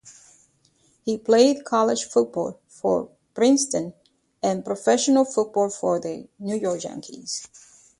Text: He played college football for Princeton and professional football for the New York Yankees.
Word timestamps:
He 1.05 1.15
played 1.19 1.63
college 1.63 2.05
football 2.05 2.59
for 2.67 3.11
Princeton 3.35 3.93
and 4.41 4.65
professional 4.65 5.25
football 5.25 5.69
for 5.69 5.99
the 5.99 6.27
New 6.39 6.55
York 6.57 6.83
Yankees. 6.85 7.47